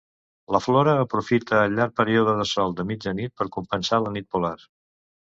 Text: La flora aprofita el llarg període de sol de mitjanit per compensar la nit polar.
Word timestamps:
La 0.53 0.59
flora 0.67 0.93
aprofita 1.01 1.59
el 1.65 1.75
llarg 1.79 1.93
període 2.01 2.33
de 2.39 2.45
sol 2.53 2.73
de 2.79 2.87
mitjanit 2.93 3.35
per 3.43 3.47
compensar 3.59 4.01
la 4.07 4.15
nit 4.17 4.29
polar. 4.37 4.57